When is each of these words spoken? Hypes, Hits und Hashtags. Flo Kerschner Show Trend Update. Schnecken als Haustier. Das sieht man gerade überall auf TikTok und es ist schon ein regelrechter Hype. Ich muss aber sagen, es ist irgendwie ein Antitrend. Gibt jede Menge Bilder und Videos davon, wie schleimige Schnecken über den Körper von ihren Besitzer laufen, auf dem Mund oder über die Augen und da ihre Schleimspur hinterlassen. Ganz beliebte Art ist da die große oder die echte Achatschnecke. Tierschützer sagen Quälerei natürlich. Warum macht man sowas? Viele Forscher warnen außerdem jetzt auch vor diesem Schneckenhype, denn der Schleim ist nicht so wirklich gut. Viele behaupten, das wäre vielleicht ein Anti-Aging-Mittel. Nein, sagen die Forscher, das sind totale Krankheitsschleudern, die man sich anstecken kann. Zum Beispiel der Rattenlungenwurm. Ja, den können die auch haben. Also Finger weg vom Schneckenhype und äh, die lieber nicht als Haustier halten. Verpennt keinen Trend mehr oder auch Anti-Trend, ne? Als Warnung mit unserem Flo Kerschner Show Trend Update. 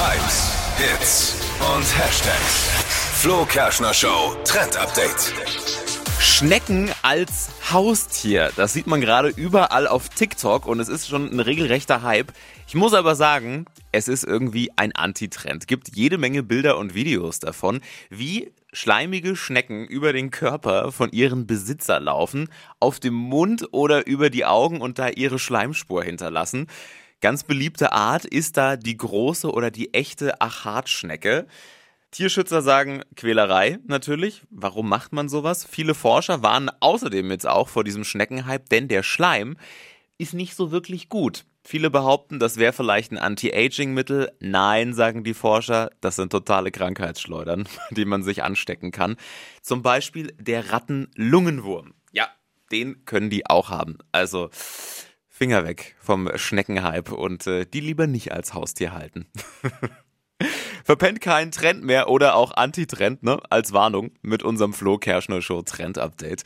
Hypes, 0.00 0.52
Hits 0.76 1.36
und 1.58 1.82
Hashtags. 1.98 2.70
Flo 3.20 3.44
Kerschner 3.44 3.92
Show 3.92 4.36
Trend 4.44 4.76
Update. 4.76 5.32
Schnecken 6.20 6.88
als 7.02 7.50
Haustier. 7.72 8.52
Das 8.54 8.72
sieht 8.72 8.86
man 8.86 9.00
gerade 9.00 9.30
überall 9.30 9.88
auf 9.88 10.08
TikTok 10.08 10.66
und 10.66 10.78
es 10.78 10.88
ist 10.88 11.08
schon 11.08 11.28
ein 11.28 11.40
regelrechter 11.40 12.02
Hype. 12.02 12.32
Ich 12.68 12.76
muss 12.76 12.94
aber 12.94 13.16
sagen, 13.16 13.64
es 13.90 14.06
ist 14.06 14.22
irgendwie 14.22 14.70
ein 14.76 14.94
Antitrend. 14.94 15.66
Gibt 15.66 15.88
jede 15.96 16.16
Menge 16.16 16.44
Bilder 16.44 16.78
und 16.78 16.94
Videos 16.94 17.40
davon, 17.40 17.80
wie 18.08 18.52
schleimige 18.72 19.34
Schnecken 19.34 19.84
über 19.84 20.12
den 20.12 20.30
Körper 20.30 20.92
von 20.92 21.10
ihren 21.10 21.48
Besitzer 21.48 21.98
laufen, 21.98 22.50
auf 22.78 23.00
dem 23.00 23.14
Mund 23.14 23.66
oder 23.72 24.06
über 24.06 24.30
die 24.30 24.44
Augen 24.44 24.80
und 24.80 25.00
da 25.00 25.08
ihre 25.08 25.40
Schleimspur 25.40 26.04
hinterlassen. 26.04 26.68
Ganz 27.20 27.42
beliebte 27.42 27.92
Art 27.92 28.24
ist 28.24 28.56
da 28.56 28.76
die 28.76 28.96
große 28.96 29.50
oder 29.50 29.70
die 29.70 29.92
echte 29.92 30.40
Achatschnecke. 30.40 31.46
Tierschützer 32.12 32.62
sagen 32.62 33.02
Quälerei 33.16 33.78
natürlich. 33.86 34.42
Warum 34.50 34.88
macht 34.88 35.12
man 35.12 35.28
sowas? 35.28 35.66
Viele 35.68 35.94
Forscher 35.94 36.42
warnen 36.42 36.70
außerdem 36.80 37.30
jetzt 37.30 37.46
auch 37.46 37.68
vor 37.68 37.84
diesem 37.84 38.04
Schneckenhype, 38.04 38.64
denn 38.70 38.88
der 38.88 39.02
Schleim 39.02 39.56
ist 40.16 40.32
nicht 40.32 40.54
so 40.54 40.70
wirklich 40.70 41.08
gut. 41.08 41.44
Viele 41.64 41.90
behaupten, 41.90 42.38
das 42.38 42.56
wäre 42.56 42.72
vielleicht 42.72 43.12
ein 43.12 43.18
Anti-Aging-Mittel. 43.18 44.32
Nein, 44.40 44.94
sagen 44.94 45.22
die 45.22 45.34
Forscher, 45.34 45.90
das 46.00 46.16
sind 46.16 46.30
totale 46.30 46.70
Krankheitsschleudern, 46.70 47.68
die 47.90 48.04
man 48.04 48.22
sich 48.22 48.42
anstecken 48.42 48.90
kann. 48.90 49.16
Zum 49.60 49.82
Beispiel 49.82 50.32
der 50.38 50.72
Rattenlungenwurm. 50.72 51.94
Ja, 52.12 52.28
den 52.72 53.04
können 53.04 53.28
die 53.28 53.46
auch 53.46 53.68
haben. 53.70 53.98
Also 54.12 54.48
Finger 55.38 55.64
weg 55.64 55.94
vom 56.00 56.28
Schneckenhype 56.34 57.14
und 57.14 57.46
äh, 57.46 57.64
die 57.64 57.78
lieber 57.78 58.08
nicht 58.08 58.32
als 58.32 58.54
Haustier 58.54 58.92
halten. 58.92 59.26
Verpennt 60.84 61.20
keinen 61.20 61.52
Trend 61.52 61.84
mehr 61.84 62.08
oder 62.08 62.34
auch 62.34 62.50
Anti-Trend, 62.56 63.22
ne? 63.22 63.40
Als 63.48 63.72
Warnung 63.72 64.10
mit 64.20 64.42
unserem 64.42 64.72
Flo 64.72 64.98
Kerschner 64.98 65.40
Show 65.40 65.62
Trend 65.62 65.96
Update. 65.96 66.36